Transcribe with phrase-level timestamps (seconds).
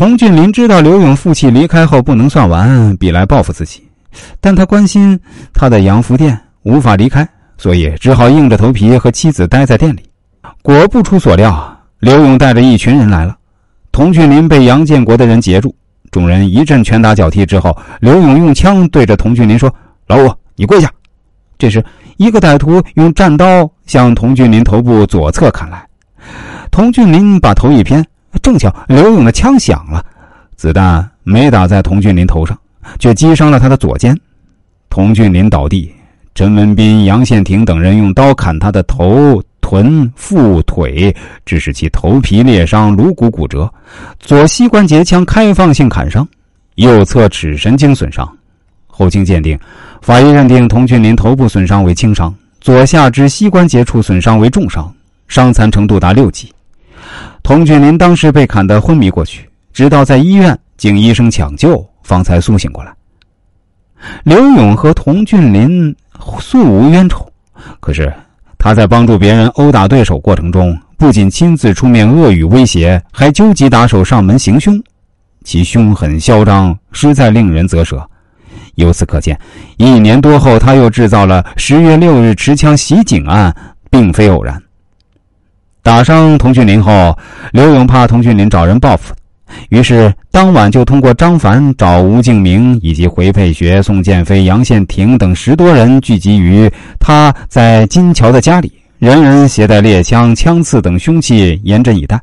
[0.00, 3.86] 童俊林知道刘勇负气离开后不能算完，必来报复自己，
[4.40, 5.20] 但他关心
[5.52, 7.28] 他的洋服店无法离开，
[7.58, 10.00] 所以只好硬着头皮和妻子待在店里。
[10.62, 13.36] 果不出所料，刘勇带着一群人来了，
[13.92, 15.76] 童俊林被杨建国的人截住，
[16.10, 19.70] 众人一阵拳打脚踢之后，刘勇用枪对着童俊林说
[20.08, 20.90] ：“老五，你跪下。”
[21.58, 21.84] 这时，
[22.16, 25.86] 一个歹徒用战刀向童俊林头部左侧砍来，
[26.70, 28.02] 童俊林把头一偏。
[28.42, 30.04] 正巧刘勇的枪响了，
[30.56, 32.58] 子弹没打在童俊林头上，
[32.98, 34.18] 却击伤了他的左肩。
[34.88, 35.92] 童俊林倒地，
[36.34, 43.72] 陈文斌、杨宪廷等人用刀砍他的头、臀、腹、腿，致使其头皮裂伤、颅骨骨折，
[44.18, 46.26] 左膝关节腔开放性砍伤，
[46.74, 48.28] 右侧尺神经损伤。
[48.86, 49.58] 后经鉴定，
[50.02, 54.92] 法医认定童俊林头部损伤为轻伤，左下肢膝关节处损伤为重伤，
[55.28, 56.52] 伤残程度达六级。
[57.50, 62.92] 童俊林当时被砍得昏迷过去，直到在医院经医生抢救，方才苏醒过来。
[64.22, 65.92] 刘勇和童俊林
[66.38, 67.28] 素无冤仇，
[67.80, 68.14] 可是
[68.56, 74.80] 他在帮助别人殴打对手过程中，不仅亲自出面恶语威胁，还纠集打手上门行凶，
[75.42, 78.08] 其凶狠嚣张，实在令人啧舌。
[78.76, 79.36] 由此可见，
[79.76, 83.52] 一年多后他又制造了十月六日持枪袭警案，
[83.90, 84.62] 并非偶然。
[85.82, 87.16] 打伤童俊林后，
[87.52, 89.14] 刘勇怕童俊林找人报复，
[89.70, 102.20] 于是当晚就通过张凡找吴敬明以及回佩学、宋建飞、杨宪廷等十多人聚集于他在金桥的家里，人人携带猎枪、枪刺等凶器，严阵以待。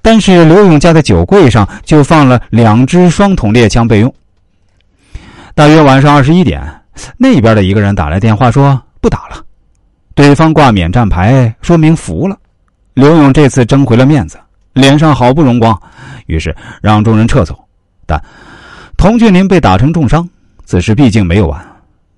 [0.00, 4.14] 但是刘勇家的酒柜上就放了两支双筒猎枪备用。
[5.54, 6.62] 大约晚上二十一点，
[7.18, 9.36] 那边的一个人打来电话说不打了，
[10.14, 12.36] 对方挂免战牌，说明服了。
[12.94, 14.38] 刘勇这次争回了面子，
[14.74, 15.80] 脸上好不容光，
[16.26, 17.58] 于是让众人撤走。
[18.06, 18.22] 但
[18.96, 20.28] 童俊林被打成重伤，
[20.64, 21.60] 此事毕竟没有完。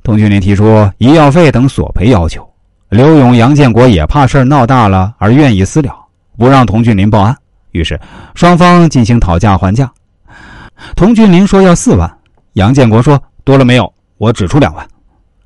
[0.02, 2.46] 童俊林提出医药费等索赔要求，
[2.89, 5.95] 刘勇、杨建国也怕事闹大了而愿意私了，
[6.36, 7.36] 不让童俊林报案。
[7.70, 7.98] 于是
[8.34, 9.90] 双方进行讨价还价。
[10.96, 12.13] 童俊林说要四万，
[12.55, 14.86] 杨建国说多了没有，我只出两万。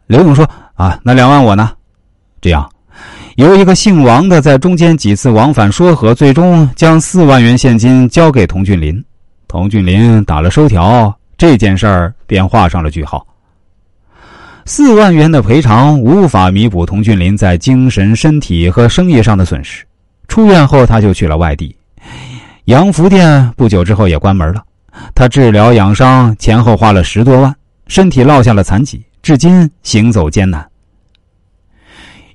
[0.07, 1.71] 刘勇说啊，那两万我呢？
[2.41, 2.69] 这样。
[3.39, 9.01] 由一个姓王的在中间几次往返说和，最终将四万元现金交给童俊林。
[9.47, 13.25] 童俊林打了收条，这件事儿便画上了句号。
[14.65, 19.85] 四万元的赔偿无法弥补童俊林在精神、身体和生意上的损失。
[20.27, 21.77] 出院后，他就去了外地，
[22.65, 24.65] 洋服店不久之后也关门了。
[25.15, 27.55] 他治疗养伤前后花了十多万，
[27.87, 30.69] 身体落下了残疾，至今行走艰难。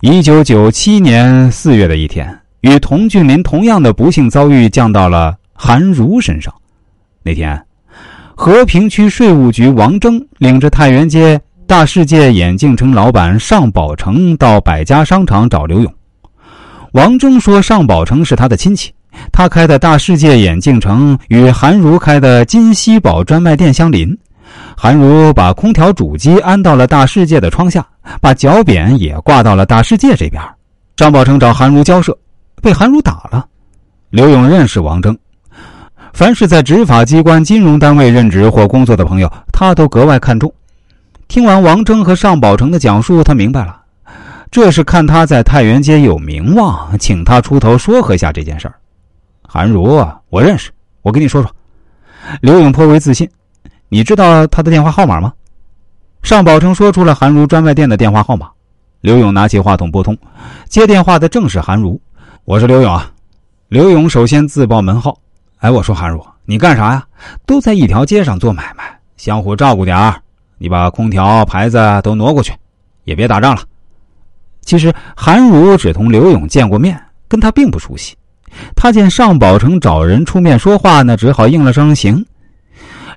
[0.05, 6.53] 一九九七年四月的一天，与童俊林同样的不幸遭遇降到了韩如身上。
[7.23, 7.57] 那天，
[8.35, 15.93] 和平区税务局王征领着太原街大世界眼镜城老板尚宝成到百家商场找刘勇。
[16.91, 18.91] 王征说，尚宝成是他的亲戚，
[19.31, 24.17] 他开的大世界眼镜城与韩如开的金熙宝专卖店相邻。
[24.75, 27.85] 韩如把空调主机安到了大世界的窗下，
[28.19, 30.41] 把脚扁也挂到了大世界这边。
[30.95, 32.17] 张宝成找韩如交涉，
[32.61, 33.45] 被韩如打了。
[34.09, 35.17] 刘勇认识王征，
[36.13, 40.53] 凡是在执法机关、金融单位任职或工作的朋友，他都格外看重。
[41.27, 43.81] 听完王征和尚宝成的讲述，他明白了，
[44.51, 48.75] 这是看他在太原街有名望，请他出头说和一下这件事儿。
[49.47, 50.69] 韩如，我认识，
[51.01, 51.49] 我跟你说说。
[52.41, 53.27] 刘勇颇为自信。
[53.93, 55.31] 你知道他的电话号码吗？
[56.23, 58.49] 尚宝成说出了韩如专卖店的电话号码。
[59.01, 60.17] 刘勇拿起话筒拨通，
[60.67, 62.01] 接电话的正是韩如。
[62.43, 63.11] 我是刘勇啊。
[63.67, 65.15] 刘勇首先自报门号。
[65.57, 67.05] 哎，我说韩如，你干啥呀？
[67.45, 68.83] 都在一条街上做买卖，
[69.15, 70.19] 相互照顾点儿。
[70.57, 72.51] 你把空调牌子都挪过去，
[73.03, 73.61] 也别打仗了。
[74.61, 78.15] 其实韩如只同刘勇见过面，跟他并不熟悉。
[78.75, 82.25] 他见尚宝成找人出面说话呢，只好应了声行。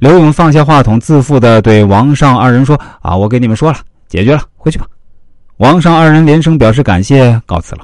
[0.01, 3.79] 刘勇放下话筒，自负的对王尚二人说：“啊，我给你们说了，
[4.09, 4.87] 解决了，回去吧。”
[5.59, 7.83] 王尚二人连声表示感谢，告辞了。